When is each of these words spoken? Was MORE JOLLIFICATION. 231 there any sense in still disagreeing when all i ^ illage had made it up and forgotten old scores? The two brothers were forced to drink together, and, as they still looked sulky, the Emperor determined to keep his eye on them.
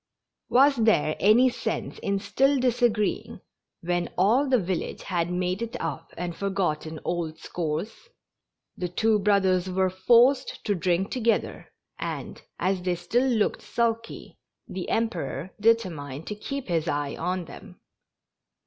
Was 0.49 0.77
MORE 0.79 0.85
JOLLIFICATION. 0.87 1.19
231 1.19 1.19
there 1.19 1.29
any 1.79 1.89
sense 1.91 1.99
in 1.99 2.19
still 2.19 2.59
disagreeing 2.59 3.39
when 3.81 4.09
all 4.17 4.45
i 4.51 4.57
^ 4.57 4.65
illage 4.65 5.01
had 5.03 5.31
made 5.31 5.61
it 5.61 5.77
up 5.79 6.11
and 6.17 6.35
forgotten 6.35 6.99
old 7.05 7.37
scores? 7.37 8.09
The 8.75 8.87
two 8.89 9.19
brothers 9.19 9.69
were 9.69 9.91
forced 9.91 10.63
to 10.65 10.73
drink 10.73 11.11
together, 11.11 11.67
and, 11.99 12.41
as 12.57 12.81
they 12.81 12.95
still 12.95 13.27
looked 13.29 13.61
sulky, 13.61 14.39
the 14.67 14.89
Emperor 14.89 15.51
determined 15.59 16.25
to 16.25 16.35
keep 16.35 16.67
his 16.67 16.87
eye 16.87 17.15
on 17.15 17.45
them. 17.45 17.79